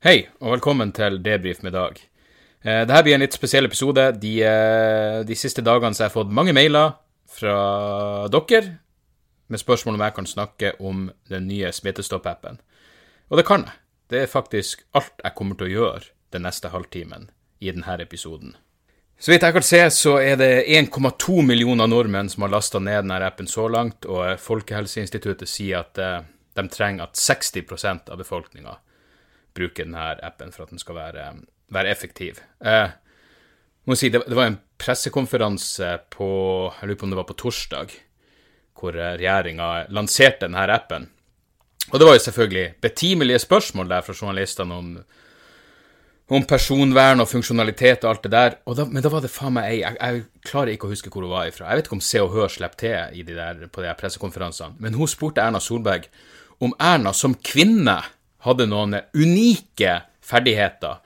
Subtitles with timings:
[0.00, 1.98] Hei, og velkommen til Debrif med Dag.
[2.64, 4.06] Eh, Dette blir en litt spesiell episode.
[4.16, 6.94] De, eh, de siste dagene har jeg fått mange mailer
[7.28, 8.78] fra dere
[9.52, 12.62] med spørsmål om jeg kan snakke om den nye Smittestopp-appen.
[13.28, 13.76] Og det kan jeg.
[14.08, 17.28] Det er faktisk alt jeg kommer til å gjøre den neste halvtimen
[17.60, 18.56] i denne episoden.
[19.20, 23.04] Så vidt jeg kan se, så er det 1,2 millioner nordmenn som har lasta ned
[23.04, 26.22] denne appen så langt, og Folkehelseinstituttet sier at eh,
[26.56, 28.80] de trenger at 60% av befolkninga
[29.56, 31.28] bruke denne appen for at den skal være,
[31.74, 32.40] være effektiv.
[32.64, 32.90] Eh,
[33.88, 36.28] må si, det, det var en pressekonferanse på
[36.80, 37.96] jeg lurer på om det var på torsdag,
[38.80, 41.08] hvor regjeringa lanserte denne appen.
[41.90, 44.92] Og det var jo selvfølgelig betimelige spørsmål der fra journalistene om,
[46.30, 48.56] om personvern og funksjonalitet og alt det der.
[48.78, 51.26] Da, men da var det faen meg ei jeg, jeg klarer ikke å huske hvor
[51.26, 51.66] hun var ifra.
[51.68, 54.78] Jeg vet ikke om Se og Hør slipper til de der, på de her pressekonferansene,
[54.78, 56.06] men hun spurte Erna Solberg
[56.62, 57.98] om Erna som kvinne
[58.46, 61.00] hadde noen unike ferdigheter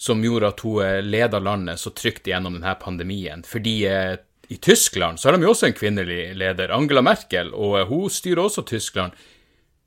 [0.00, 3.42] som gjorde at hun leda landet så trygt gjennom denne pandemien.
[3.44, 4.14] Fordi eh,
[4.48, 8.08] i Tyskland så har de jo også en kvinnelig leder, Angela Merkel, og eh, hun
[8.10, 9.12] styrer også Tyskland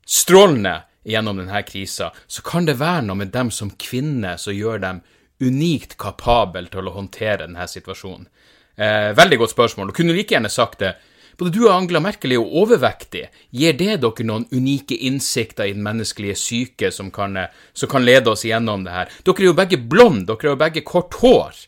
[0.06, 2.12] strålende gjennom denne krisa.
[2.26, 5.02] Så kan det være noe med dem som kvinner som gjør dem
[5.42, 8.28] unikt kapabel til å håndtere denne situasjonen.
[8.76, 9.90] Eh, veldig godt spørsmål.
[9.90, 10.94] og kunne like gjerne sagt det.
[11.38, 13.30] Både du og Angela Merkel er jo overvektige.
[13.50, 18.04] Gir det dere noen unike innsikter i den menneskelige syke som kan, eh, som kan
[18.04, 19.12] lede oss igjennom det her?
[19.24, 21.66] Dere er jo begge blonde, dere har jo begge kort hår.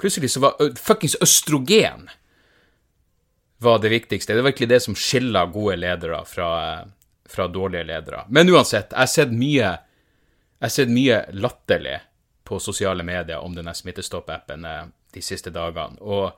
[0.00, 2.08] Plutselig så var ø, fuckings østrogen
[3.62, 4.34] var det viktigste.
[4.34, 6.86] Det var virkelig det som skiller gode ledere fra, eh,
[7.28, 8.24] fra dårlige ledere.
[8.28, 9.78] Men uansett, jeg har sett mye,
[10.88, 12.00] mye latterlig
[12.44, 16.00] på sosiale medier om denne Smittestopp-appen eh, de siste dagene.
[16.00, 16.32] Og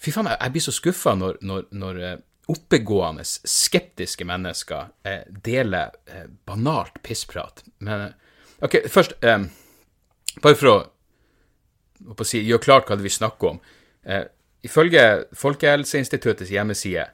[0.00, 2.18] fy faen, jeg blir så skuffa når, når, når eh,
[2.50, 7.64] oppegående, skeptiske mennesker eh, deler eh, banalt pissprat.
[7.84, 8.16] Men eh,
[8.64, 9.48] OK, først eh,
[10.40, 10.74] Bare for å,
[12.14, 13.56] å si, gjøre klart hva det vi snakker om.
[14.06, 14.28] Eh,
[14.62, 15.02] ifølge
[15.36, 17.08] Folkehelseinstituttets hjemmeside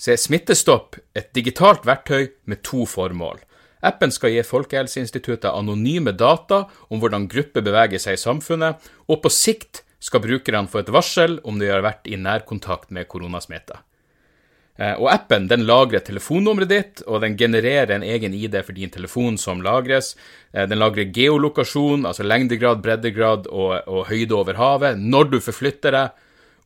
[0.00, 3.42] så er Smittestopp et digitalt verktøy med to formål.
[3.84, 8.78] Appen skal gi Folkehelseinstituttet anonyme data om hvordan grupper beveger seg i samfunnet,
[9.10, 13.08] og på sikt skal brukerne få et varsel om de har vært i nærkontakt med
[13.08, 13.82] koronasmitta.
[14.80, 18.90] Eh, Og appen den lagrer telefonnummeret ditt, og den genererer en egen ID for din
[18.90, 20.14] telefon som lagres.
[20.54, 25.92] Eh, Den lagrer geolokasjon, altså lengdegrad, breddegrad og, og høyde over havet, når du forflytter
[25.92, 26.10] deg.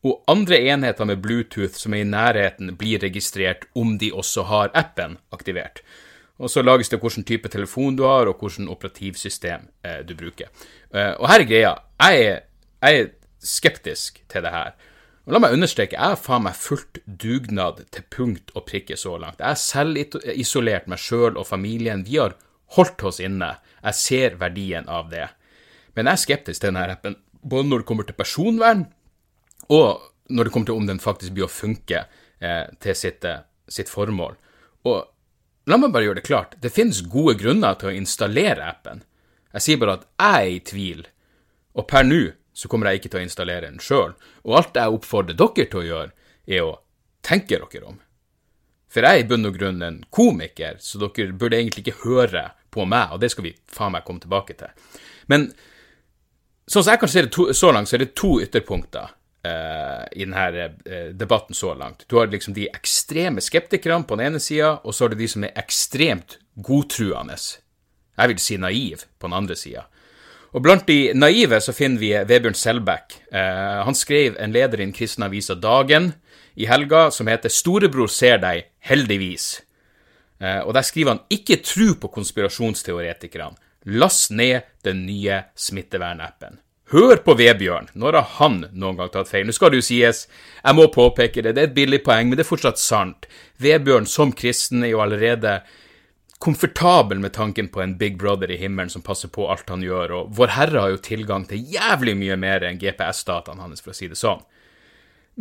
[0.05, 4.71] Og andre enheter med Bluetooth som er i nærheten, blir registrert om de også har
[4.73, 5.81] appen aktivert.
[6.37, 10.47] Og så lages det hvilken type telefon du har, og hvilket operativsystem eh, du bruker.
[10.95, 11.71] Og her er greia.
[11.99, 12.39] Jeg er,
[12.85, 13.09] jeg er
[13.45, 14.75] skeptisk til det her.
[15.25, 19.15] Og la meg understreke, jeg har faen meg fulgt dugnad til punkt og prikke så
[19.17, 19.41] langt.
[19.41, 19.97] Jeg har selv
[20.35, 22.05] isolert meg sjøl og familien.
[22.05, 22.35] Vi har
[22.77, 23.55] holdt oss inne.
[23.81, 25.25] Jeg ser verdien av det.
[25.97, 28.85] Men jeg er skeptisk til denne appen, både når det kommer til personvern,
[29.73, 33.45] og når det kommer til om den faktisk blir å funke eh, til sitt, eh,
[33.69, 34.37] sitt formål.
[34.85, 39.01] Og la meg bare gjøre det klart, det finnes gode grunner til å installere appen.
[39.55, 41.05] Jeg sier bare at jeg er i tvil,
[41.75, 42.23] og per nå
[42.55, 44.15] så kommer jeg ikke til å installere den sjøl.
[44.47, 46.11] Og alt jeg oppfordrer dere til å gjøre,
[46.47, 46.75] er å
[47.25, 47.97] tenke dere om.
[48.91, 52.47] For jeg er i bunn og grunn en komiker, så dere burde egentlig ikke høre
[52.71, 54.71] på meg, og det skal vi faen meg komme tilbake til.
[55.31, 55.49] Men
[56.63, 60.05] sånn som jeg kan se det to, så langt, så er det to ytterpunkter uh,
[60.15, 62.07] i denne uh, debatten så langt.
[62.07, 65.29] Du har liksom de ekstreme skeptikerne på den ene sida, og så har du de
[65.31, 67.35] som er ekstremt godtruende.
[68.15, 69.89] Jeg vil si naiv på den andre sida.
[70.55, 73.17] Og blant de naive så finner vi Vebjørn Selbekk.
[73.27, 76.13] Eh, han skrev en leder i den kristne avisa Dagen
[76.55, 79.61] i helga som heter 'Storebror ser deg, heldigvis'.
[80.39, 83.57] Eh, og der skriver han 'Ikke tru på konspirasjonsteoretikerne'.
[83.85, 86.59] Last ned den nye smittevernappen.
[86.91, 89.45] Hør på Vebjørn, når har han noen gang tatt feil?
[89.45, 90.27] Nå skal det jo sies,
[90.63, 93.25] jeg må påpeke det, det er et billig poeng, men det er fortsatt sant.
[93.57, 95.61] Vebjørn som kristen er jo allerede
[96.45, 100.11] komfortabel med tanken på en Big Brother i himmelen som passer på alt han gjør,
[100.13, 103.97] og Vår Herre har jo tilgang til jævlig mye mer enn GPS-dataene hans, for å
[103.97, 104.43] si det sånn.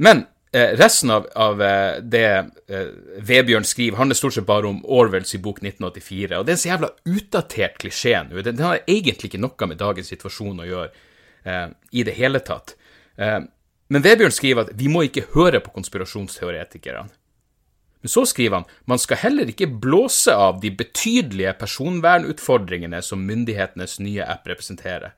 [0.01, 0.25] Men
[0.57, 5.37] eh, resten av, av eh, det eh, Vebjørn skriver, handler stort sett bare om Orwells
[5.37, 6.39] i bok 1984.
[6.39, 8.41] Og det er en så jævla utdatert klisjé nå.
[8.41, 10.89] Den, den har egentlig ikke noe med dagens situasjon å gjøre
[11.45, 12.79] eh, i det hele tatt.
[13.21, 13.43] Eh,
[13.93, 17.13] men Vebjørn skriver at vi må ikke høre på konspirasjonsteoretikerne.
[18.05, 23.97] Men så skriver han man skal heller ikke blåse av de betydelige personvernutfordringene som myndighetenes
[24.05, 25.15] nye app representerer.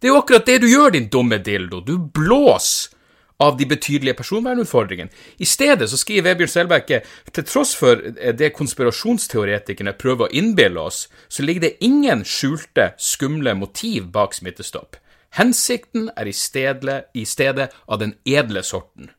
[0.00, 1.82] Det er jo akkurat det du gjør, din dumme dildo.
[1.84, 2.96] Du blåser
[3.40, 5.12] av de betydelige personvernutfordringene.
[5.36, 6.90] I stedet så skriver Vebjørn Selbekk
[7.36, 8.00] til tross for
[8.36, 14.96] det konspirasjonsteoretikerne prøver å innbille oss, så ligger det ingen skjulte, skumle motiv bak Smittestopp.
[15.36, 19.12] Hensikten er i stedet, i stedet av den edle sorten.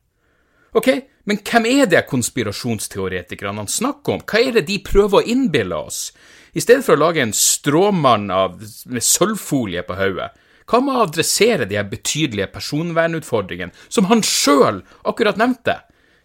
[0.74, 0.89] Ok,
[1.29, 4.23] men hvem er det konspirasjonsteoretikerne snakker om?
[4.25, 6.09] Hva er det de prøver å innbille oss?
[6.53, 8.57] I stedet for å lage en stråmann av,
[8.89, 10.31] med sølvfolie på hodet,
[10.71, 15.81] hva med å adressere de betydelige personvernutfordringene som han sjøl akkurat nevnte?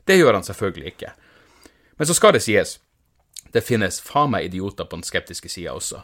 [0.06, 1.12] Det gjør han selvfølgelig ikke.
[1.98, 2.76] Men så skal det sies,
[3.52, 6.02] det finnes faen meg idioter på den skeptiske sida også.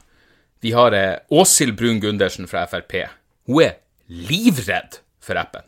[0.63, 2.95] Vi har eh, Åshild Brun Gundersen fra Frp.
[3.51, 5.67] Hun er livredd for appen.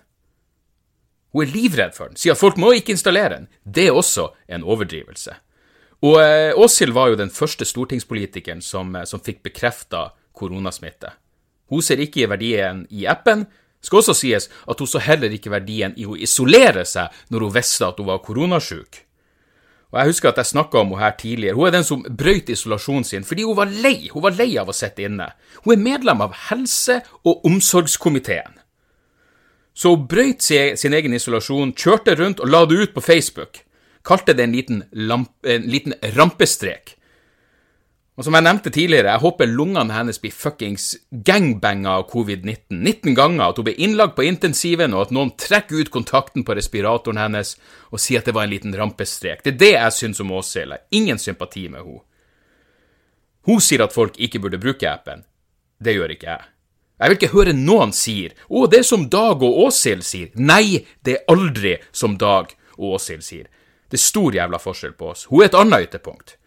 [1.34, 3.48] Hun er livredd for den, sier at folk må ikke installere den.
[3.66, 5.34] Det er også en overdrivelse.
[6.04, 11.10] Og eh, Åshild var jo den første stortingspolitikeren som, eh, som fikk bekrefta koronasmitte.
[11.72, 13.46] Hun ser ikke verdien i appen.
[13.48, 17.46] Det skal også sies at hun så heller ikke verdien i å isolere seg når
[17.48, 19.00] hun visste at hun var koronasjuk.
[19.94, 21.54] Og Jeg husker at jeg snakka om henne her tidligere.
[21.54, 24.08] Hun er den som brøyt isolasjonen sin fordi hun var lei.
[24.10, 25.32] Hun var lei av å sitte inne.
[25.64, 28.58] Hun er medlem av helse- og omsorgskomiteen.
[29.74, 33.64] Så hun brøyt sin egen isolasjon, kjørte rundt og la det ut på Facebook.
[34.06, 36.94] Kalte det en liten, lamp, en liten rampestrek.
[38.14, 40.92] Og som jeg nevnte tidligere, jeg håper lungene hennes blir fuckings
[41.26, 45.82] gangbanga av covid-19 19 ganger, at hun blir innlagt på intensiven, og at noen trekker
[45.82, 47.56] ut kontakten på respiratoren hennes
[47.90, 49.42] og sier at det var en liten rampestrek.
[49.42, 50.78] Det er det jeg syns om Åshild.
[50.94, 52.04] Ingen sympati med henne.
[53.44, 55.26] Hun sier at folk ikke burde bruke appen.
[55.82, 56.53] Det gjør ikke jeg.
[57.04, 60.30] Jeg vil ikke høre noen sier 'Å, det er som Dag og Åshild sier'.
[60.40, 63.44] Nei, det er aldri som Dag og Åshild sier.
[63.90, 65.26] Det er stor jævla forskjell på oss.
[65.28, 66.38] Hun er et annet ytterpunkt.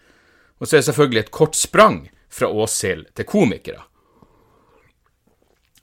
[0.58, 3.84] Og så er det selvfølgelig et kort sprang fra Åshild til komikere.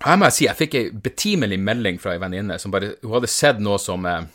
[0.02, 3.14] Her må jeg si jeg fikk ei betimelig melding fra ei venninne som bare Hun
[3.14, 4.26] hadde sett noe som eh,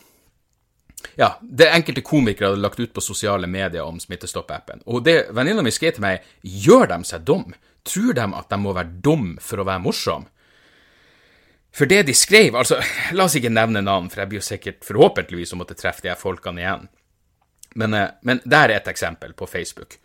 [1.19, 4.87] Ja, det enkelte komikere hadde lagt ut på sosiale medier om Smittestopp-appen.
[4.87, 7.51] Og det venninna mi skrev til meg, gjør de seg dum?
[7.87, 10.27] Tror de at de må være dum for å være morsom?
[11.75, 12.79] For det de skrev Altså,
[13.13, 16.11] la oss ikke nevne navn, for jeg blir jo sikkert forhåpentligvis å måtte treffe de
[16.11, 16.87] her folkene igjen.
[17.75, 19.99] Men, eh, men der er et eksempel på Facebook.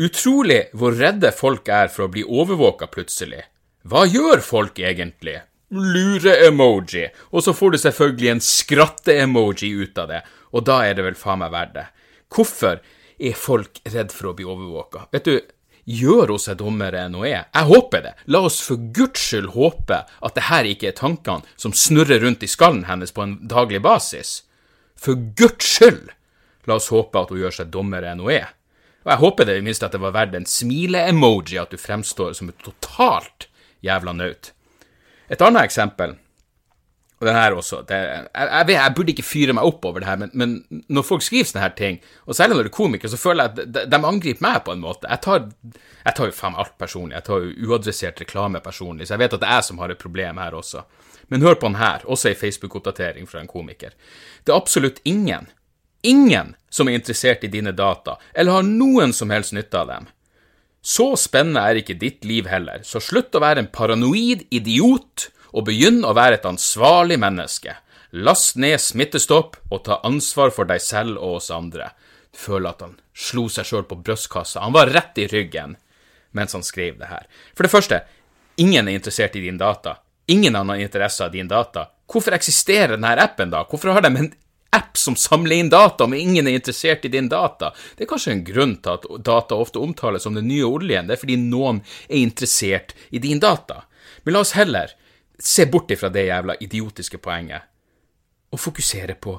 [0.00, 3.42] Utrolig hvor redde folk er for å bli overvåka plutselig.
[3.84, 5.40] Hva gjør folk egentlig?
[5.70, 11.04] Lure-emoji, og så får du selvfølgelig en skratte-emoji ut av det, og da er det
[11.06, 11.84] vel faen meg verdt det.
[12.32, 12.80] Hvorfor
[13.20, 15.06] er folk redd for å bli overvåka?
[15.14, 15.36] Vet du,
[15.90, 17.48] gjør hun seg dummere enn hun er?
[17.54, 18.14] Jeg håper det.
[18.30, 22.44] La oss for guds skyld håpe at det her ikke er tankene som snurrer rundt
[22.46, 24.40] i skallen hennes på en daglig basis.
[25.00, 26.10] For guds skyld!
[26.68, 28.50] La oss håpe at hun gjør seg dummere enn hun er.
[29.04, 32.34] Og jeg håper det i minst at det var verdt en smile-emoji, at du fremstår
[32.36, 33.48] som et totalt
[33.84, 34.52] jævla naut.
[35.32, 36.18] Et annet eksempel,
[37.20, 40.00] og den her også det, jeg, jeg, vet, jeg, burde ikke fyre meg opp over
[40.00, 42.76] det her, men, men, når folk skriver sånne her ting, og særlig når det er
[42.78, 45.10] komikere, så føler jeg at de, de angriper meg på en måte.
[45.10, 45.46] Jeg tar,
[46.06, 47.18] jeg tar jo faen alt personlig.
[47.18, 49.92] Jeg tar jo uadressert reklame personlig, så jeg vet at det er jeg som har
[49.92, 50.84] et problem her også.
[51.30, 53.92] Men hør på den her, også ei Facebook-oppdatering fra en komiker.
[54.42, 55.52] Det er absolutt ingen
[56.02, 60.08] ingen som er interessert i dine data, eller har noen som helst nytte av dem.
[60.80, 65.66] Så spennende er ikke ditt liv heller, så slutt å være en paranoid idiot og
[65.68, 67.76] begynn å være et ansvarlig menneske.
[68.10, 71.92] Last ned Smittestopp og ta ansvar for deg selv og oss andre.
[72.36, 75.76] Føler at han slo seg sjøl på brystkassa, han var rett i ryggen
[76.32, 77.24] mens han skrev det her.
[77.58, 78.04] For det første,
[78.62, 79.96] ingen er interessert i din data.
[80.30, 81.88] Ingen har interesse av din data.
[82.06, 83.64] Hvorfor eksisterer denne appen, da?
[83.66, 84.30] Hvorfor har de en
[84.70, 87.72] app som samler inn data, om ingen er interessert i din data.
[87.96, 91.08] Det er kanskje en grunn til at data ofte omtales som den nye oljen.
[91.08, 93.82] Det er fordi noen er interessert i din data.
[94.22, 94.94] Men la oss heller
[95.42, 97.68] se bort ifra det jævla idiotiske poenget
[98.50, 99.38] og fokusere på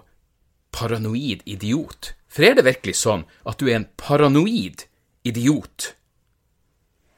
[0.71, 2.13] paranoid idiot.
[2.31, 4.85] For er det virkelig sånn at du er en paranoid
[5.27, 5.91] idiot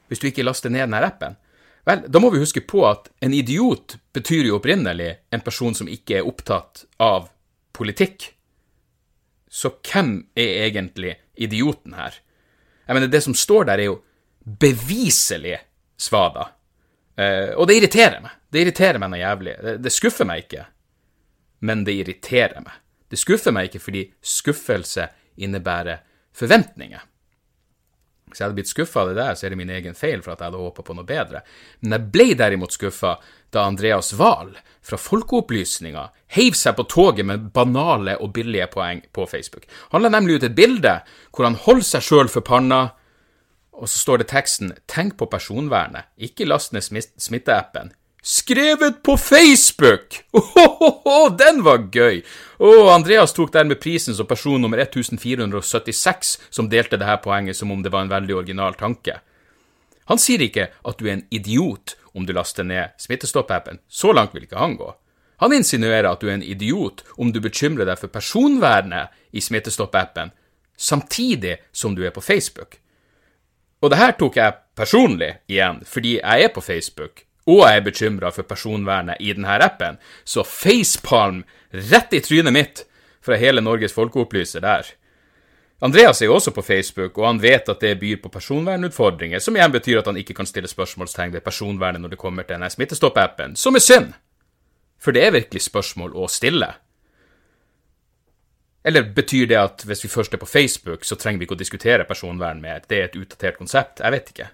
[0.08, 1.36] hvis du ikke laster ned denne appen?
[1.84, 5.88] Vel, da må vi huske på at en idiot betyr jo opprinnelig en person som
[5.90, 7.28] ikke er opptatt av
[7.76, 8.30] politikk.
[9.50, 12.16] Så hvem er egentlig idioten her?
[12.86, 13.98] Jeg mener, det som står der, er jo
[14.44, 15.58] beviselig
[16.00, 16.50] svada.
[17.16, 18.32] Eh, og det irriterer meg.
[18.54, 19.56] Det irriterer meg noe jævlig.
[19.58, 20.68] Det, det, skuffer meg ikke,
[21.66, 22.76] men det irriterer meg.
[23.10, 25.08] Det skuffer meg ikke fordi skuffelse
[25.42, 26.04] innebærer
[26.38, 27.02] forventninger.
[28.30, 30.32] Hvis jeg hadde blitt skuffa av det der, så er det min egen feil for
[30.32, 31.42] at jeg hadde håpa på noe bedre.
[31.82, 33.16] Men jeg ble derimot skuffa
[33.54, 36.06] da Andreas Wahl fra Folkeopplysninga
[36.38, 39.66] heiv seg på toget med banale og billige poeng på Facebook.
[39.90, 40.94] Han la nemlig ut et bilde
[41.34, 42.80] hvor han holder seg sjøl for panna,
[43.74, 46.86] og så står det teksten 'Tenk på personvernet, ikke last ned
[47.18, 47.94] smitteappen'.
[48.26, 50.24] Skrevet på Facebook!
[50.32, 52.22] Ohohoho, den var gøy!
[52.56, 57.82] Og Andreas tok dermed prisen som person nummer 1476 som delte dette poenget som om
[57.84, 59.18] det var en veldig original tanke.
[60.08, 64.32] Han sier ikke at du er en idiot om du laster ned Smittestopp-appen, så langt
[64.32, 64.88] vil ikke han gå.
[65.44, 70.32] Han insinuerer at du er en idiot om du bekymrer deg for personvernet i Smittestopp-appen,
[70.80, 72.80] samtidig som du er på Facebook.
[73.84, 77.84] Og det her tok jeg personlig igjen, fordi jeg er på Facebook, og jeg er
[77.84, 81.42] bekymra for personvernet i denne appen, så facepalm
[81.90, 82.84] rett i trynet mitt
[83.24, 84.88] fra hele Norges folkeopplyser der.
[85.84, 89.56] Andreas er jo også på Facebook, og han vet at det byr på personvernutfordringer, som
[89.56, 92.70] igjen betyr at han ikke kan stille spørsmålstegn ved personvernet når det kommer til denne
[92.72, 94.14] Smittestopp-appen, som er synd!
[94.96, 96.70] For det er virkelig spørsmål å stille.
[98.84, 101.60] Eller betyr det at hvis vi først er på Facebook, så trenger vi ikke å
[101.60, 102.84] diskutere personvern mer?
[102.88, 104.00] Det er et utdatert konsept?
[104.00, 104.48] Jeg vet ikke.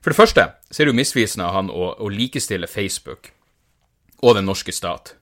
[0.00, 3.32] For det første så er det jo misvisende av han å, å likestille Facebook
[4.24, 5.14] og den norske stat.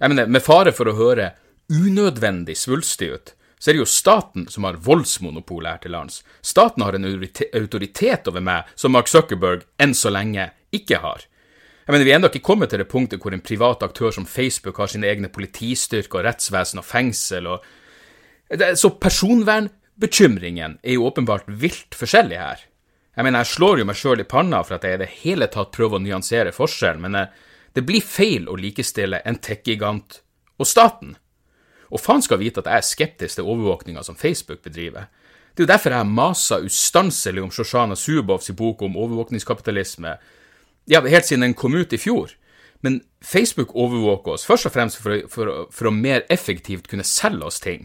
[0.00, 1.32] Jeg mener, Med fare for å høre
[1.70, 6.22] unødvendig svulstig ut, så er det jo staten som har voldsmonopol her til lands.
[6.40, 11.26] Staten har en autoritet over meg som Mark Zuckerberg enn så lenge ikke har.
[11.84, 14.26] Jeg mener, Vi er ennå ikke kommet til det punktet hvor en privat aktør som
[14.26, 17.64] Facebook har sine egne politistyrker og rettsvesen og fengsel og
[18.74, 22.69] Så personvernbekymringen er jo åpenbart vilt forskjellig her.
[23.20, 25.44] Jeg mener, jeg slår jo meg sjøl i panna for at jeg i det hele
[25.52, 27.34] tatt prøver å nyansere forskjellen, men eh,
[27.76, 30.22] det blir feil å likestille en tech-gigant
[30.56, 31.18] og staten.
[31.92, 35.10] Og faen skal vite at jeg er skeptisk til overvåkninga som Facebook bedriver.
[35.52, 40.16] Det er jo derfor jeg masa ustanselig om Shoshana Zubovs bok om overvåkningskapitalisme,
[40.88, 42.32] ja, helt siden den kom ut i fjor.
[42.80, 47.52] Men Facebook overvåker oss først og fremst for, for, for å mer effektivt kunne selge
[47.52, 47.84] oss ting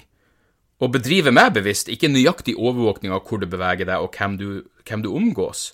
[0.84, 4.48] og bedrive meg bevisst, ikke nøyaktig overvåkning av hvor du beveger deg og hvem du,
[4.88, 5.70] hvem du omgås.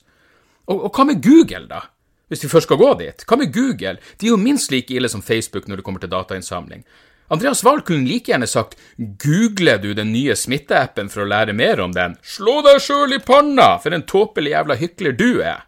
[0.69, 1.87] Og, og, hva med Google, da?
[2.31, 3.25] Hvis vi først skal gå dit?
[3.27, 3.97] Hva med Google?
[4.21, 6.85] De er jo minst like ille som Facebook når det kommer til datainnsamling.
[7.31, 11.79] Andreas Wahl kunne like gjerne sagt googler du den nye smitteappen for å lære mer
[11.79, 12.17] om den?
[12.23, 15.63] Slå deg sjøl i panna, for en tåpelig jævla hykler du er!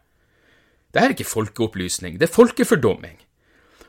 [0.93, 3.15] Det er ikke folkeopplysning, det er folkefordumming.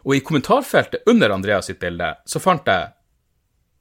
[0.06, 2.93] Og i kommentarfeltet under Andreas sitt bilde så fant jeg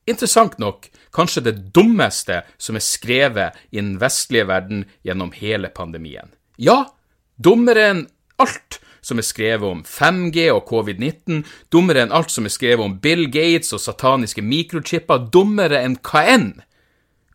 [0.09, 6.33] interessant nok kanskje det dummeste som er skrevet i den vestlige verden gjennom hele pandemien.
[6.57, 6.93] Ja,
[7.35, 8.03] dummere enn
[8.41, 11.43] alt som er skrevet om 5G og covid-19,
[11.73, 16.23] dummere enn alt som er skrevet om Bill Gates og sataniske mikrochipper, dummere enn hva
[16.33, 16.53] enn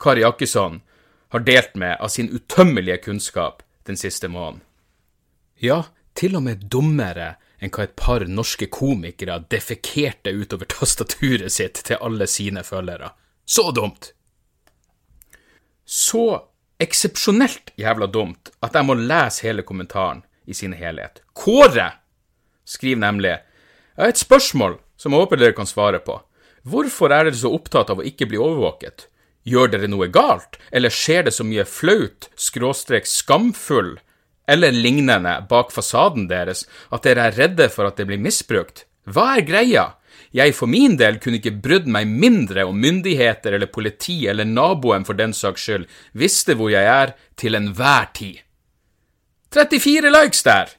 [0.00, 0.80] Kari Jakkesson
[1.34, 4.62] har delt med av sin utømmelige kunnskap den siste måneden.
[5.60, 5.82] Ja,
[6.14, 12.00] til og med dummere enn hva et par norske komikere defekerte utover tastaturet sitt til
[12.04, 13.12] alle sine følgere.
[13.44, 14.12] Så dumt!
[15.88, 16.24] Så
[16.78, 21.22] eksepsjonelt jævla dumt at jeg må lese hele kommentaren i sin helhet.
[21.32, 21.90] Kåre
[22.68, 26.20] skriver nemlig Jeg har et spørsmål som jeg håper dere kan svare på.
[26.68, 29.08] Hvorfor er dere så opptatt av å ikke bli overvåket?
[29.48, 33.96] Gjør dere noe galt, eller skjer det så mye flaut, skråstrek skamfull
[34.48, 38.86] eller lignende bak fasaden deres at dere er redde for at det blir misbrukt?
[39.08, 39.86] Hva er greia?
[40.34, 45.06] Jeg for min del kunne ikke brydd meg mindre om myndigheter eller politi eller naboen
[45.08, 48.42] for den saks skyld visste hvor jeg er til enhver tid.
[49.54, 50.77] 34 likes der!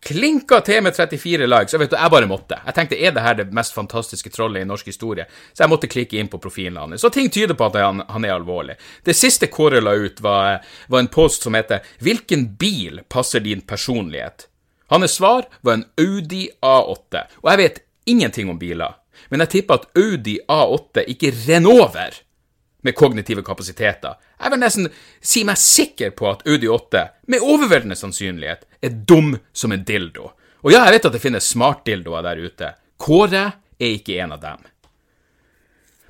[0.00, 2.56] Klinka til med 34 likes, og vet du, jeg bare måtte.
[2.64, 5.26] Jeg tenkte, er det her det mest fantastiske trollet i norsk historie?
[5.52, 7.02] Så jeg måtte klikke inn på profilen hans.
[7.04, 8.78] Så ting tyder på at han, han er alvorlig.
[9.04, 13.60] Det siste Kåre la ut, var, var, en post som heter 'Hvilken bil passer din
[13.60, 14.46] personlighet?'
[14.90, 18.96] Hans svar var en Audi A8, og jeg vet ingenting om biler,
[19.28, 22.16] men jeg tipper at Audi A8 ikke renner over
[22.86, 24.16] med kognitive kapasiteter.
[24.40, 24.88] Jeg vil nesten
[25.20, 30.30] si meg sikker på at Audi 8 med overveldende sannsynlighet er dum som en dildo.
[30.64, 32.72] Og ja, jeg vet at det finnes smartdildoer der ute.
[33.00, 33.44] Kåre
[33.80, 34.64] er ikke en av dem.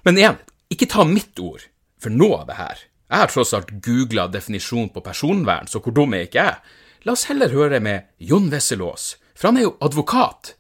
[0.07, 0.39] Men igjen,
[0.73, 1.67] ikke ta mitt ord
[2.01, 2.87] for noe av det her.
[3.11, 6.77] Jeg har tross alt googla definisjon på personvern, så hvor dum er ikke jeg?
[7.07, 10.55] La oss heller høre med Jon Wesselås, for han er jo advokat.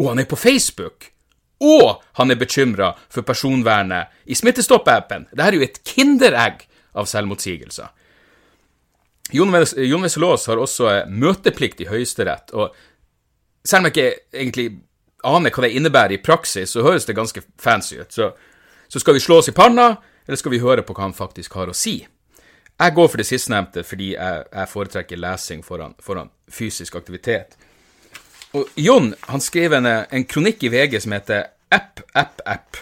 [0.00, 1.11] Og han er på Facebook
[1.62, 5.28] og han er bekymra for personvernet i Smittestopp-appen.
[5.30, 6.64] Dette er jo et kinderegg
[6.98, 7.90] av selvmotsigelser.
[9.32, 12.74] Jon Wessel-Aas har også møteplikt i Høyesterett, og
[13.64, 14.66] selv om jeg ikke egentlig
[15.24, 18.12] aner hva det innebærer i praksis, så høres det ganske fancy ut.
[18.12, 18.32] Så,
[18.88, 21.54] Så skal vi slå oss i panna, eller skal vi høre på hva han faktisk
[21.56, 22.02] har å si?
[22.76, 27.56] Jeg går for det sistnevnte fordi jeg, jeg foretrekker lesing foran, foran, fysisk aktivitet.
[28.52, 32.76] Og Jon han skrev en, en kronikk i VG som heter App, app, app.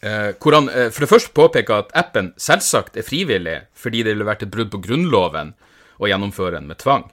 [0.00, 4.14] Eh, hvor han eh, for det første påpeker at appen selvsagt er frivillig, fordi det
[4.14, 5.52] ville vært et brudd på Grunnloven
[5.98, 7.08] å gjennomføre den med tvang.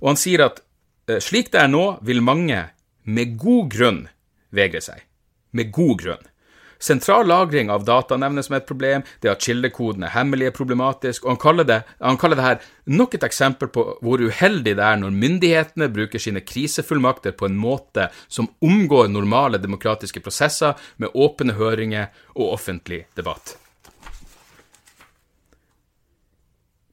[0.00, 0.62] Og han sier at
[1.10, 2.62] eh, slik det er nå, vil mange
[3.04, 4.00] med god grunn
[4.54, 5.02] vegre seg.
[5.50, 6.29] Med god grunn.
[6.80, 11.26] Sentral lagring av data nevnes som et problem, det at kildekoden er hemmelig er problematisk,
[11.26, 14.86] og han kaller, det, han kaller det her nok et eksempel på hvor uheldig det
[14.86, 21.12] er når myndighetene bruker sine krisefullmakter på en måte som omgår normale demokratiske prosesser med
[21.12, 23.58] åpne høringer og offentlig debatt.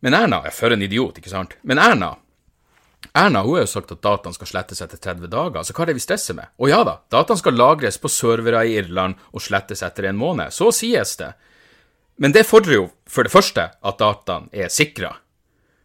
[0.03, 1.55] Men Erna er for en idiot, ikke sant?
[1.63, 2.17] Men Erna
[3.17, 5.89] Erna hun har jo sagt at dataen skal slettes etter 30 dager, så hva er
[5.89, 6.51] det vi stresser med?
[6.61, 10.53] Og ja da, dataen skal lagres på servere i Irland og slettes etter en måned,
[10.53, 11.31] så sies det.
[12.21, 15.15] Men det fordrer jo for det første at dataen er sikra.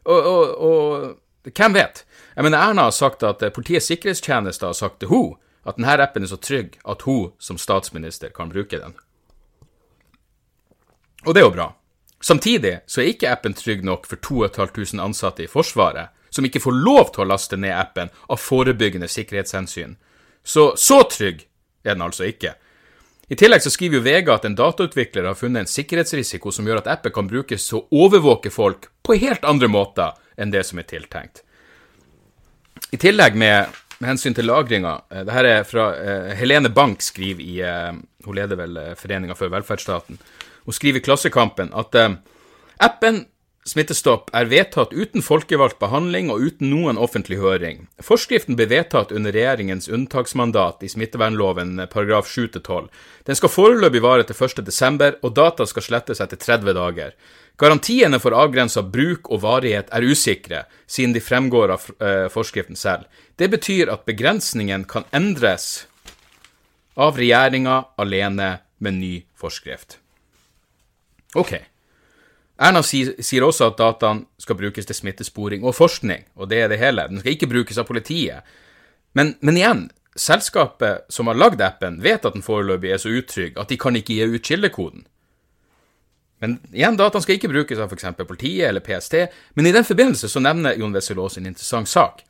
[0.04, 2.04] Og, og, og, hvem vet?
[2.36, 5.34] Jeg mener, Erna har sagt at Politiets sikkerhetstjeneste har sagt til hun
[5.68, 8.96] at denne appen er så trygg at hun som statsminister kan bruke den.
[11.26, 11.68] Og det er jo bra.
[12.22, 16.80] Samtidig så er ikke appen trygg nok for 2500 ansatte i Forsvaret, som ikke får
[16.80, 19.96] lov til å laste ned appen av forebyggende sikkerhetshensyn.
[20.42, 21.44] Så så trygg
[21.84, 22.54] er den altså ikke.
[23.32, 26.82] I tillegg så skriver jo VG at en datautvikler har funnet en sikkerhetsrisiko som gjør
[26.82, 30.80] at appen kan brukes til å overvåke folk på helt andre måter enn det som
[30.82, 31.44] er tiltenkt.
[32.92, 33.72] I tillegg med,
[34.02, 37.94] med hensyn til lagringa det Dette er fra uh, Helene Bank skriver i uh,
[38.26, 40.18] Hun leder vel uh, Foreninga for velferdsstaten.
[40.66, 41.96] Hun skriver i Klassekampen at
[42.82, 43.24] appen
[43.62, 47.84] Smittestopp er vedtatt uten folkevalgt behandling og uten noen offentlig høring.
[48.02, 52.88] Forskriften ble vedtatt under regjeringens unntaksmandat i smittevernloven paragraf 7-12.
[53.30, 57.14] Den skal foreløpig vare til 1.12, og data skal slettes etter 30 dager.
[57.62, 63.06] Garantiene for avgrensa bruk og varighet er usikre, siden de fremgår av eh, forskriften selv.
[63.38, 65.84] Det betyr at begrensningen kan endres
[66.98, 70.00] av regjeringa alene med ny forskrift.
[71.38, 71.60] Ok.
[72.62, 76.78] Erna sier også at dataen skal brukes til smittesporing og forskning, og det er det
[76.78, 77.08] hele.
[77.10, 78.46] Den skal ikke brukes av politiet.
[79.18, 79.82] Men, men igjen,
[80.14, 83.98] selskapet som har lagd appen, vet at den foreløpig er så utrygg at de kan
[83.98, 85.06] ikke gi ut kildekoden.
[86.42, 88.08] Men igjen, dataen skal ikke brukes av f.eks.
[88.26, 89.18] politiet eller PST,
[89.58, 92.24] men i den forbindelse så nevner Jon Wessel Aas en interessant sak.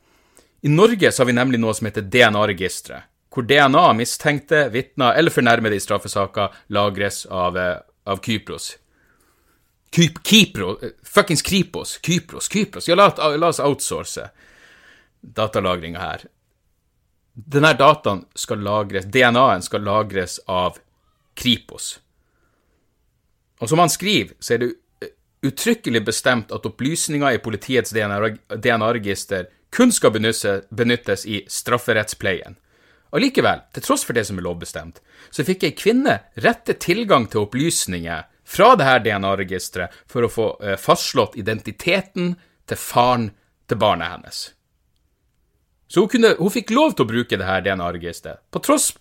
[0.63, 5.33] I Norge så har vi nemlig noe som heter DNA-registeret, hvor DNA mistenkte, vitner eller
[5.33, 8.75] fornærmede i straffesaker lagres av, eh, av Kypros
[9.93, 12.87] Kyp, Kypro, fuckings Kripos, Kypros, Kypros.
[12.89, 14.29] Ja, la, la oss outsource
[15.21, 16.23] datalagringa her.
[17.33, 20.79] Denne dataen skal lagres, DNA-en skal lagres av
[21.37, 21.99] Kripos.
[23.61, 24.71] Og som han skriver, så er det
[25.43, 32.57] uttrykkelig bestemt at opplysninger i politiets DNA-register kun skal benyttes i strafferettspleien.
[33.13, 37.27] Allikevel, til tross for det som er lovbestemt, så fikk ei kvinne rett til tilgang
[37.29, 42.35] til opplysninger fra det her DNA-registeret for å få eh, fastslått identiteten
[42.69, 43.31] til faren
[43.69, 44.43] til barnet hennes.
[45.89, 48.91] Så hun, kunne, hun fikk lov til å bruke det her DNA-registeret, på tross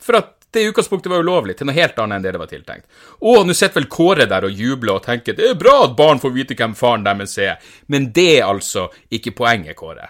[0.00, 2.48] for at det i utgangspunktet var ulovlig, til noe helt annet enn det det var
[2.48, 2.86] tiltenkt.
[3.28, 6.20] Og nå sitter vel Kåre der og jubler og tenker det er bra at barn
[6.22, 7.58] får vite hvem faren deres er,
[7.92, 10.08] men det er altså ikke poenget, Kåre.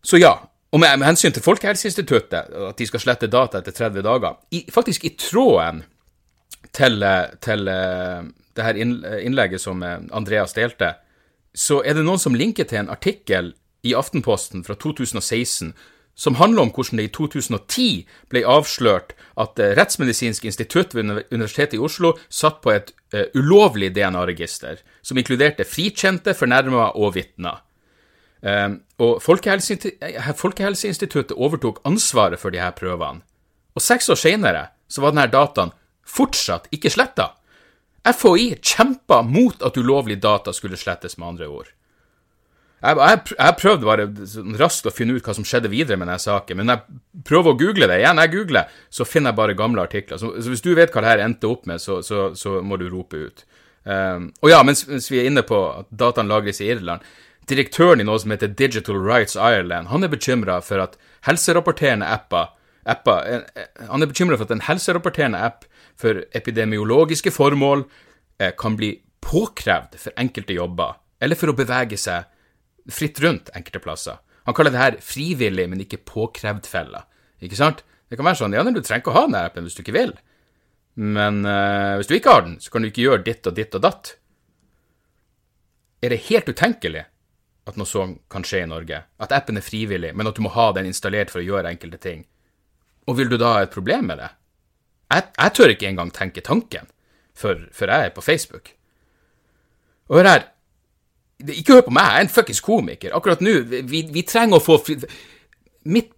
[0.00, 0.32] Så ja,
[0.70, 4.62] og med, med hensyn til Folkehelseinstituttet, at de skal slette data etter 30 dager, i,
[4.72, 5.82] faktisk i tråden
[6.72, 7.04] til,
[7.42, 8.22] til eh,
[8.56, 10.94] det her innlegget som eh, Andreas delte,
[11.54, 13.54] så er det noen som linker til en artikkel
[13.86, 15.72] i Aftenposten fra 2016
[16.20, 21.78] som handler om hvordan det i 2010 ble avslørt at eh, Rettsmedisinsk institutt ved Universitetet
[21.78, 22.94] i Oslo satt på et
[23.34, 27.56] ulovlig DNA-register, som inkluderte frikjente, fornærma og vitner.
[28.40, 33.20] Uh, og Folkehelseinstituttet overtok ansvaret for de her prøvene.
[33.74, 35.72] Og seks år senere så var denne dataen
[36.10, 37.32] fortsatt ikke sletta.
[38.04, 41.68] FHI kjempa mot at ulovlig data skulle slettes, med andre ord.
[42.80, 46.08] Jeg, jeg, jeg prøvde bare sånn raskt å finne ut hva som skjedde videre med
[46.08, 47.98] denne saken, men jeg prøver å google det.
[48.00, 50.20] Igjen, jeg googler, så finner jeg bare gamle artikler.
[50.20, 52.80] Så, så hvis du vet hva det her endte opp med, så, så, så må
[52.80, 53.44] du rope ut.
[53.84, 57.00] Um, og ja, mens, mens, vi er inne på at dataen lagres i Irland
[57.48, 62.52] Direktøren i noe som heter Digital Rights Ireland, han er bekymra for at helserapporterende apper,
[62.84, 65.64] apper eh, eh, Han er bekymra for at en helserapporterende app
[66.00, 67.84] for epidemiologiske formål
[68.40, 72.28] eh, kan bli påkrevd for enkelte jobber, eller for å bevege seg
[72.90, 74.18] fritt rundt enkelte plasser.
[74.48, 77.04] Han kaller det her frivillig, men ikke påkrevd-fella.
[77.44, 77.84] Ikke sant?
[78.10, 79.94] Det kan være sånn ja, du trenger ikke å ha den appen hvis du ikke
[79.94, 80.16] vil.
[81.00, 83.76] Men uh, hvis du ikke har den, så kan du ikke gjøre ditt og ditt
[83.78, 84.14] og datt.
[86.02, 87.04] Er det helt utenkelig
[87.68, 89.04] at noe sånt kan skje i Norge?
[89.22, 92.00] At appen er frivillig, men at du må ha den installert for å gjøre enkelte
[92.02, 92.24] ting?
[93.06, 94.30] Og vil du da ha et problem med det?
[95.10, 96.86] Jeg, jeg tør ikke engang tenke tanken,
[97.34, 98.72] for, for jeg er på Facebook.
[100.10, 100.46] Og hør her,
[101.48, 103.14] ikke hør på meg, jeg er en fuckings komiker.
[103.16, 104.78] Akkurat nå, vi, vi trenger å få.
[105.90, 106.12] Mitt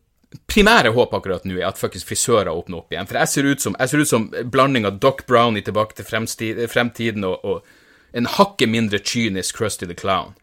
[0.48, 3.08] primære håp akkurat nå er at fuckings frisører åpner opp igjen.
[3.08, 5.98] For jeg ser ut som, jeg ser ut som blanding av Doc Brown i tilbake
[5.98, 10.34] til fremtiden og, og en hakket mindre kynisk Krusty the Clown.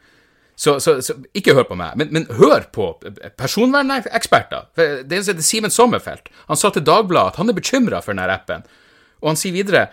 [0.60, 2.89] Så, så, så, ikke hør på meg, men, men hør på
[3.39, 4.65] personverneksperter.
[4.76, 6.28] Det er heter Simen Sommerfelt.
[6.50, 8.65] Han sa til Dagbladet at han er bekymra for denne appen.
[9.24, 9.86] Og han sier videre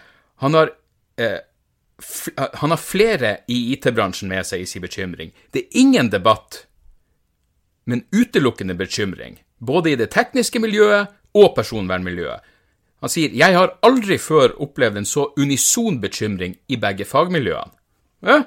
[0.43, 0.73] han har,
[1.23, 1.39] eh,
[2.61, 5.31] han har flere i IT-bransjen med seg i sin bekymring.
[5.55, 6.65] Det er ingen debatt,
[7.87, 12.43] men utelukkende bekymring både i det tekniske miljøet og personvernmiljøet.
[13.01, 17.73] Han sier 'Jeg har aldri før opplevd en så unison bekymring i begge fagmiljøene'.
[18.23, 18.43] Ja.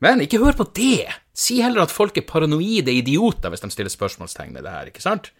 [0.00, 1.10] Men ikke hør på det!
[1.36, 5.04] Si heller at folk er paranoide idioter hvis de stiller spørsmålstegn ved det her, ikke
[5.04, 5.30] sant?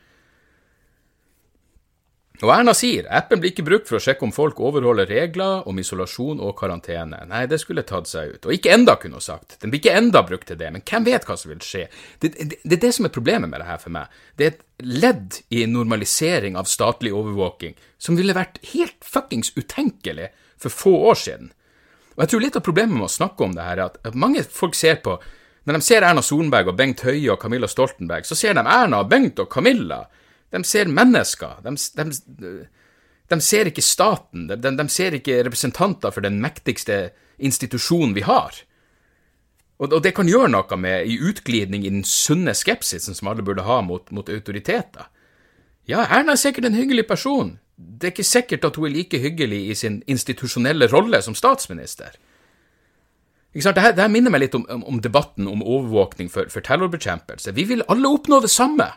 [2.41, 5.77] Og Erna sier appen blir ikke brukt for å sjekke om folk overholder regler om
[5.81, 7.19] isolasjon og karantene.
[7.29, 8.49] Nei, det skulle tatt seg ut.
[8.49, 9.59] Og ikke enda, kunne hun sagt.
[9.61, 11.85] Den blir ikke enda brukt til det, men hvem vet hva som vil skje?
[12.23, 14.17] Det, det, det, er det som er problemet med det her for meg.
[14.41, 14.65] Det er et
[15.05, 21.21] ledd i normalisering av statlig overvåking som ville vært helt fuckings utenkelig for få år
[21.21, 21.53] siden.
[22.21, 24.43] Og jeg tror litt av problemet med å snakke om det her er at mange
[24.45, 25.15] folk ser på
[25.65, 29.03] Når de ser Erna Solberg og Bengt Høie og Camilla Stoltenberg, så ser de Erna,
[29.09, 30.03] Bengt og Camilla
[30.51, 31.61] de ser mennesker.
[31.63, 32.51] De, de,
[33.31, 34.49] de ser ikke staten.
[34.51, 38.57] De, de, ser ikke representanter for den mektigste institusjonen vi har.
[39.81, 43.47] Og, og, det kan gjøre noe med i utglidning i den sunne skepsisen som alle
[43.47, 45.07] burde ha mot, mot autoriteter.
[45.89, 47.59] Ja, Erna er sikkert en hyggelig person.
[47.81, 52.17] Det er ikke sikkert at hun er like hyggelig i sin institusjonelle rolle som statsminister.
[53.51, 53.79] Ikke sant?
[53.79, 57.55] Dette, dette minner meg litt om, om, debatten om overvåkning for, for terrorbekjempelse.
[57.57, 58.91] Vi vil alle oppnå det samme.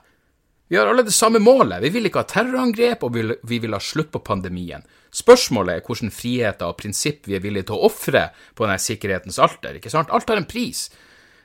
[0.69, 1.81] Vi har alle det samme målet.
[1.83, 3.17] Vi vil ikke ha terrorangrep, og
[3.49, 4.85] vi vil ha slutt på pandemien.
[5.13, 9.37] Spørsmålet er hvilke friheter og prinsipp vi er villige til å ofre på denne sikkerhetens
[9.41, 9.77] alter.
[9.77, 10.13] ikke sant?
[10.13, 10.87] Alt har en pris.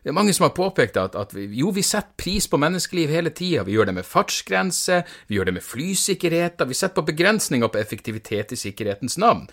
[0.03, 3.11] Det er mange som har påpekt at, at vi, jo, vi setter pris på menneskeliv
[3.13, 3.65] hele tida.
[3.67, 7.81] Vi gjør det med fartsgrense, vi gjør det med flysikkerheter, vi setter på begrensninger på
[7.81, 9.49] effektivitet i sikkerhetens navn.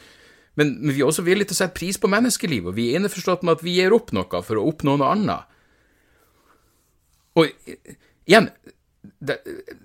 [0.55, 3.01] Men, men vi er også villige til å sette pris på menneskeliv, og vi er
[3.01, 5.51] innforstått med at vi gir opp noe for å oppnå noe annet.
[7.35, 7.51] Og
[8.29, 8.47] igjen,
[9.19, 9.41] det,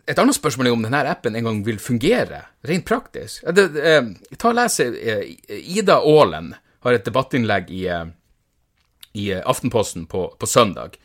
[0.07, 3.42] et annet spørsmål er om denne appen en gang vil fungere, rent praktisk.
[3.57, 3.96] Det, det,
[4.38, 5.25] ta og lese eh,
[5.59, 6.53] Ida Aalen
[6.85, 8.07] har et debattinnlegg i, eh,
[9.12, 10.99] i Aftenposten på, på søndag.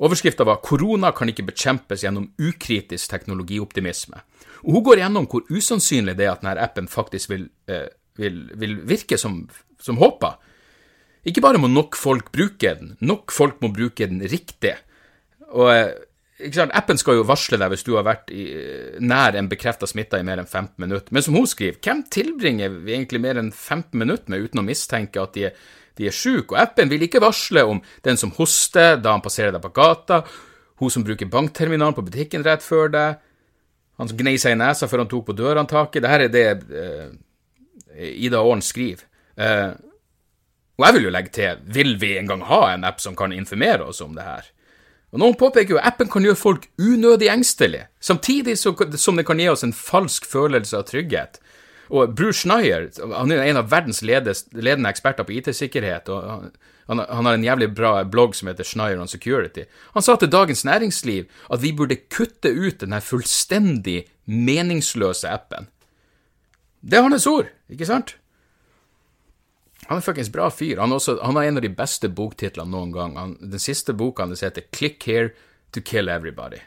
[0.00, 4.20] Overskrifta var 'Korona kan ikke bekjempes gjennom ukritisk teknologioptimisme'.
[4.64, 7.48] Og Hun går gjennom hvor usannsynlig det er at denne appen faktisk vil,
[8.16, 10.38] vil, vil virke som, som håpa.
[11.24, 14.76] Ikke bare må nok folk bruke den, nok folk må bruke den riktig.
[15.52, 15.68] Og
[16.40, 18.46] Appen skal jo varsle deg hvis du har vært i,
[19.04, 21.12] nær en bekrefta smitta i mer enn 15 minutter.
[21.12, 24.64] Men som hun skriver, hvem tilbringer vi egentlig mer enn 15 minutter med uten å
[24.64, 25.58] mistenke at de er,
[25.98, 26.54] de er syke?
[26.54, 30.22] Og appen vil ikke varsle om den som hoster da han passerer deg på gata,
[30.80, 33.18] hun som bruker bankterminalen på butikken rett før deg,
[34.00, 36.06] han som gnei seg i nesa før han tok på dørhåndtaket.
[36.06, 39.04] Dette er det eh, Ida Aaren skriver.
[39.36, 39.74] Eh,
[40.80, 43.34] og jeg vil jo legge til, vil vi en gang ha en app som kan
[43.36, 44.48] informere oss om det her?
[45.12, 49.42] Og Noen påpeker jo at appen kan gjøre folk unødig engstelige, samtidig som det kan
[49.42, 51.40] gi oss en falsk følelse av trygghet.
[51.90, 56.08] Og Bruce Schneier han er en av verdens ledende eksperter på IT-sikkerhet.
[56.08, 56.50] og
[56.90, 59.66] han, han, har en jævlig bra blogg som heter Schneier on Security.
[59.94, 65.68] Han sa til Dagens Næringsliv at vi burde kutte ut denne fullstendig meningsløse appen.
[66.80, 68.16] Det er hans ord, ikke sant?
[69.86, 70.80] Han er fuckings bra fyr.
[70.80, 73.16] Han, også, han, har en av de beste boktitlene noen gang.
[73.18, 75.30] Han, den siste boka hans heter Click Here
[75.74, 76.58] to Kill Everybody.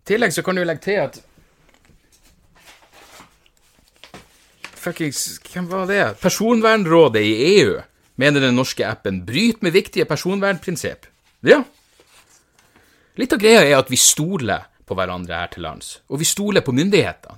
[0.00, 1.20] I tillegg så kan du legge til at
[4.80, 6.04] Fuckings Hvem var det?
[6.22, 7.76] Personvernrådet i EU
[8.20, 11.06] mener den norske appen bryter med viktige personvernprinsipp.
[11.44, 11.62] Ja.
[13.20, 16.64] Litt av greia er at vi stoler på hverandre her til lands, og vi stoler
[16.64, 17.36] på myndighetene.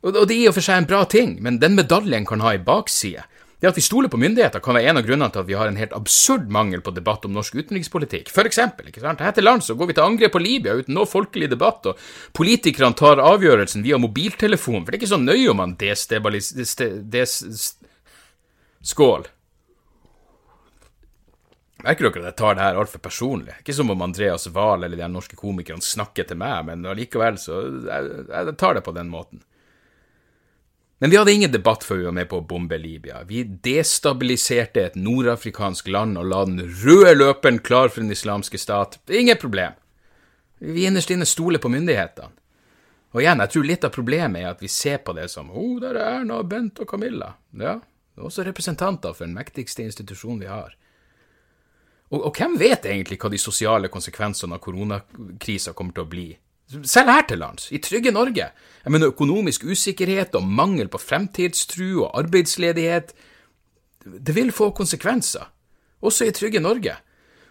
[0.00, 2.54] Og det er i og for seg en bra ting, men den medaljen kan ha
[2.54, 3.26] ei bakside.
[3.60, 5.68] Det at vi stoler på myndigheter, kan være en av grunnene til at vi har
[5.68, 8.30] en helt absurd mangel på debatt om norsk utenrikspolitikk.
[8.32, 9.20] For eksempel, ikke sant?
[9.20, 12.00] her til lands så går vi til angrep på Libya uten noe folkelig debatt, og
[12.36, 17.36] politikerne tar avgjørelsen via mobiltelefon, for det er ikke så nøye om man destabiliserer des,
[18.80, 19.26] Skål.
[21.84, 23.58] Merker dere at jeg tar det her altfor personlig?
[23.60, 27.60] Ikke som om Andreas Wahl eller de norske komikerne snakker til meg, men allikevel så
[27.84, 29.44] jeg, jeg tar det på den måten.
[31.00, 33.22] Men vi hadde ingen debatt før vi var med på å bombe Libya.
[33.24, 38.98] Vi destabiliserte et nordafrikansk land og la den røde løperen klar for den islamske stat.
[39.08, 39.78] Ingen problem.
[40.60, 42.34] Vi innerst inne stoler på myndighetene.
[43.10, 45.56] Og igjen, jeg tror litt av problemet er at vi ser på det som Å,
[45.56, 47.32] oh, der er Erna, Bent og Camilla.
[47.56, 50.76] Ja, det er også representanter for den mektigste institusjonen vi har.
[52.10, 56.28] Og, og, hvem vet egentlig hva de sosiale konsekvensene av koronakrisa kommer til å bli?
[56.70, 58.50] Selv her til lands, i trygge Norge.
[58.84, 63.12] Jeg mener økonomisk usikkerhet og mangel på fremtidstru og arbeidsledighet
[64.00, 65.50] Det vil få konsekvenser,
[66.00, 66.94] også i trygge Norge.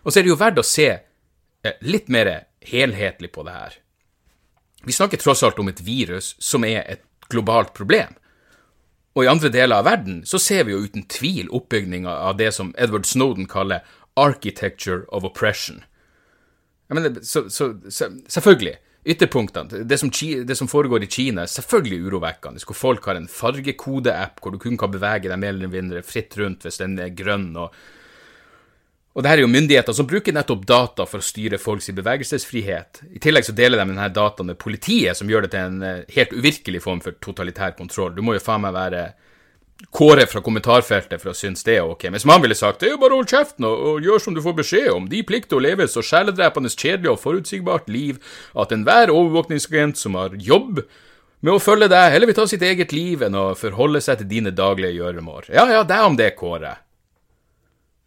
[0.04, 2.32] Og så er det jo verdt å se eh, litt mer
[2.66, 3.76] helhetlig på det her.
[4.84, 8.16] Vi snakker tross alt om et virus som er et globalt problem.
[9.14, 12.54] Og i andre deler av verden så ser vi jo uten tvil oppbygninga av det
[12.56, 13.86] som Edward Snowden kaller
[14.18, 15.84] architecture of oppression.
[16.90, 20.12] Jeg mener, så, så, så, selvfølgelig, ytterpunktene, det som,
[20.46, 24.60] det som, foregår i Kina, er selvfølgelig urovekkende, hvor folk har en fargekodeapp hvor du
[24.62, 27.54] kun kan bevege deg mer eller mindre fritt rundt hvis den er grønn.
[27.58, 27.74] og
[29.18, 33.02] og det her er jo myndigheter som bruker nettopp data for å styre folks bevegelsesfrihet.
[33.18, 36.06] I tillegg så deler de denne dataen med politiet, som gjør det til en eh,
[36.14, 38.14] helt uvirkelig form for totalitær kontroll.
[38.16, 39.02] Du må jo faen meg være
[39.88, 42.10] Kåre fra kommentarfeltet for å synes det er ok.
[42.12, 44.36] Mens man ville sagt det er jo bare å holde kjeften og, og gjør som
[44.36, 45.08] du får beskjed om.
[45.12, 48.20] De plikter å leve så sjeledrepende kjedelig og forutsigbart liv
[48.60, 50.84] at enhver overvåkningsagent som har jobb
[51.40, 54.28] med å følge deg, heller vil ta sitt eget liv enn å forholde seg til
[54.34, 55.48] dine daglige gjøremål.
[55.56, 56.76] Ja ja, er om det, Kåre.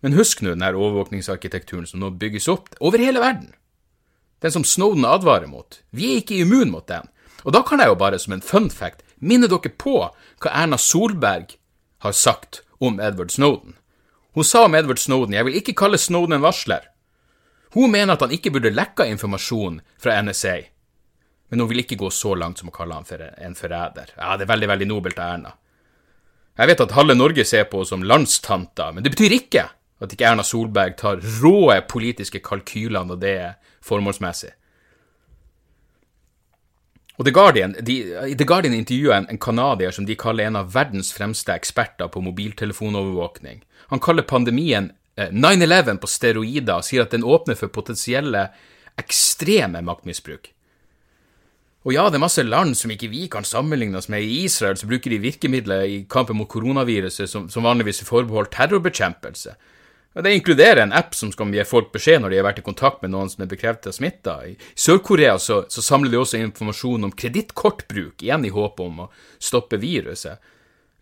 [0.05, 3.55] Men husk nå den her overvåkningsarkitekturen som nå bygges opp over hele verden.
[4.45, 5.81] Den som Snowden advarer mot.
[5.95, 7.09] Vi er ikke immun mot den.
[7.47, 10.77] Og da kan jeg jo bare som en fun fact minne dere på hva Erna
[10.79, 11.55] Solberg
[12.03, 13.77] har sagt om Edward Snowden.
[14.35, 16.89] Hun sa om Edward Snowden jeg vil ikke kalle Snowden en varsler.
[17.77, 20.57] Hun mener at han ikke burde lekka informasjon fra NSA,
[21.49, 24.17] men hun vil ikke gå så langt som å kalle han for en forræder.
[24.17, 25.55] Ja, det er veldig, veldig nobelt av Erna.
[26.59, 29.69] Jeg vet at halve Norge ser på henne som landstanta, men det betyr ikke
[30.03, 33.55] at ikke Erna Solberg tar råe politiske kalkyler når det er
[33.87, 34.51] formålsmessig.
[37.21, 37.97] Og The Guardian, de,
[38.39, 42.23] The Guardian intervjuer en, en canadier som de kaller en av verdens fremste eksperter på
[42.25, 43.61] mobiltelefonovervåkning.
[43.93, 48.49] Han kaller pandemien eh, 9-11 på steroider og sier at den åpner for potensielle
[49.01, 50.51] ekstreme maktmisbruk.
[51.83, 54.23] Og ja, det er masse land som ikke vi kan sammenligne oss med.
[54.23, 58.53] I Israel så bruker de virkemidler i kampen mot koronaviruset som, som vanligvis er forbeholdt
[58.55, 59.57] terrorbekjempelse.
[60.15, 63.01] Det inkluderer en app som skal gi folk beskjed når de har vært i kontakt
[63.01, 64.35] med noen som er bekreftet smitta.
[64.45, 69.09] I Sør-Korea så, så, samler de også informasjon om kredittkortbruk, igjen i håp om å
[69.41, 70.43] stoppe viruset.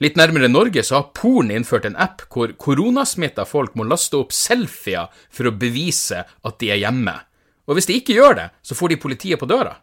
[0.00, 4.30] Litt nærmere Norge så har Polen innført en app hvor koronasmitta folk må laste opp
[4.32, 7.18] selfier for å bevise at de er hjemme.
[7.66, 9.74] Og hvis de ikke gjør det, så får de politiet på døra.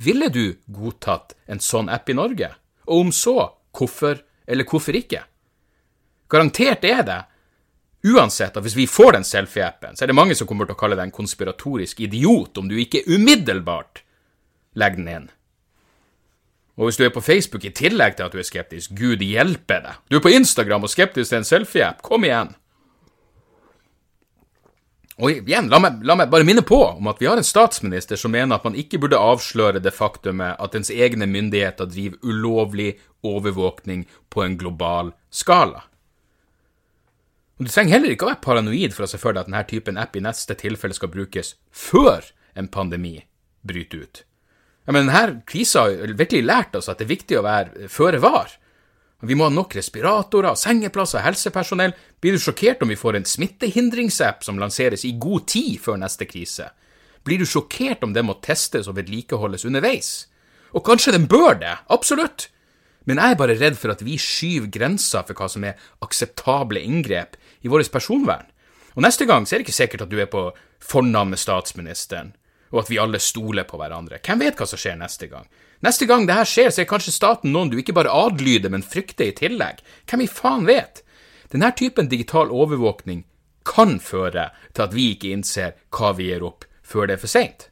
[0.00, 2.54] Ville du godtatt en sånn app i Norge?
[2.86, 5.26] Og om så, hvorfor eller hvorfor ikke?
[6.30, 7.20] Garantert er det
[8.04, 10.98] Uansett, hvis vi får den selfie-appen, så er det mange som kommer til å kalle
[10.98, 14.02] deg en konspiratorisk idiot om du ikke umiddelbart
[14.76, 15.30] legger den inn.
[16.74, 19.78] Og hvis du er på Facebook i tillegg til at du er skeptisk, gud hjelpe
[19.80, 20.02] deg.
[20.10, 22.52] Du er på Instagram og skeptisk til en selfie-app, kom igjen.
[25.22, 28.18] Og igjen, la meg, la meg, bare minne på om at vi har en statsminister
[28.18, 32.96] som mener at man ikke burde avsløre det faktumet at ens egne myndigheter driver ulovlig
[33.24, 35.86] overvåkning på en global skala.
[37.58, 39.62] Og Du trenger heller ikke å være paranoid for å se for deg at denne
[39.70, 42.26] typen app i neste tilfelle skal brukes før
[42.58, 43.20] en pandemi
[43.62, 44.24] bryter ut.
[44.84, 48.20] Ja, men denne krisa har virkelig lært oss at det er viktig å være føre
[48.22, 48.50] var.
[49.24, 51.94] Vi må ha nok respiratorer, sengeplasser, helsepersonell.
[52.20, 56.26] Blir du sjokkert om vi får en smittehindringsapp som lanseres i god tid før neste
[56.28, 56.68] krise?
[57.24, 60.10] Blir du sjokkert om den må testes og vedlikeholdes underveis?
[60.76, 62.50] Og kanskje den bør det, absolutt,
[63.08, 66.80] men jeg er bare redd for at vi skyver grenser for hva som er akseptable
[66.80, 68.46] inngrep i vårt personvern.
[68.94, 70.46] Og neste gang så er det ikke sikkert at du er på
[70.84, 72.34] fornavn statsministeren,
[72.70, 74.20] og at vi alle stoler på hverandre.
[74.22, 75.48] Hvem vet hva som skjer neste gang?
[75.84, 78.86] Neste gang det her skjer, så er kanskje staten noen du ikke bare adlyder, men
[78.86, 79.82] frykter i tillegg.
[80.10, 81.02] Hvem i faen vet?
[81.52, 83.24] Denne typen digital overvåkning
[83.68, 87.32] kan føre til at vi ikke innser hva vi gir opp, før det er for
[87.32, 87.68] seint.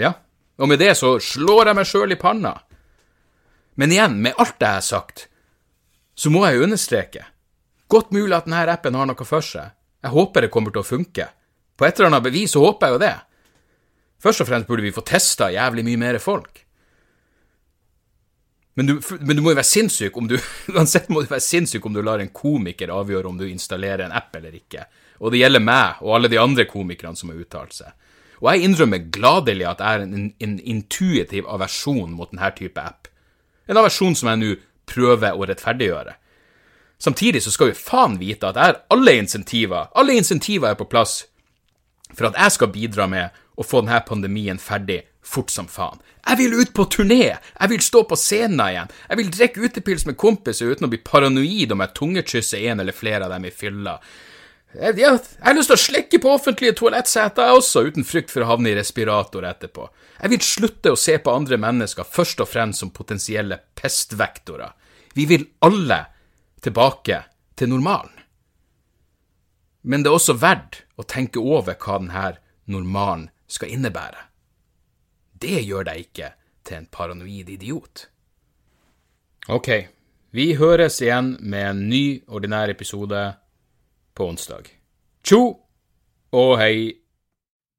[0.00, 0.14] Ja,
[0.60, 2.54] og med det så slår jeg meg sjøl i panna.
[3.80, 5.26] Men igjen, med alt det jeg har sagt,
[6.14, 7.26] så må jeg jo understreke
[7.90, 9.74] Godt mulig at denne appen har noe for seg.
[10.00, 11.26] Jeg håper det kommer til å funke.
[11.76, 13.14] På et eller annet bevis så håper jeg jo det.
[14.20, 16.62] Først og fremst burde vi få testa jævlig mye mer folk.
[18.78, 20.36] Men du, men du må jo være sinnssyk om du
[20.76, 24.14] Uansett må du være sinnssyk om du lar en komiker avgjøre om du installerer en
[24.16, 24.86] app eller ikke.
[25.20, 27.90] Og det gjelder meg og alle de andre komikerne som har uttalt seg.
[28.40, 33.10] Og jeg innrømmer gladelig at jeg er en, en intuitiv aversjon mot denne type app.
[33.68, 34.54] En aversjon som jeg nå
[34.88, 36.16] prøver å rettferdiggjøre.
[37.00, 40.88] Samtidig så skal vi faen vite at jeg har alle insentiver, alle insentiver er på
[40.90, 41.22] plass
[42.12, 46.00] for at jeg skal bidra med å få denne pandemien ferdig fort som faen.
[46.26, 50.04] Jeg vil ut på turné, jeg vil stå på scenen igjen, jeg vil drikke utepils
[50.08, 53.54] med kompiser uten å bli paranoid om jeg tungekysser en eller flere av dem i
[53.54, 53.96] fylla.
[54.70, 58.30] Jeg, jeg, jeg har lyst til å slikke på offentlige toalettseter, jeg også, uten frykt
[58.30, 59.88] for å havne i respirator etterpå.
[60.20, 64.76] Jeg vil slutte å se på andre mennesker først og fremst som potensielle pestvektorer.
[65.16, 66.04] Vi vil alle
[66.60, 67.22] tilbake
[67.56, 68.12] til normalen.
[69.82, 72.24] Men det er også verdt å tenke over hva denne
[72.70, 74.26] normalen skal innebære.
[75.40, 76.32] Det gjør deg ikke
[76.68, 78.06] til en paranoid idiot.
[79.48, 79.70] Ok,
[80.36, 83.22] vi høres igjen med en ny ordinær episode
[84.14, 84.68] på onsdag.
[85.24, 85.42] Tjo
[86.36, 86.92] og hei!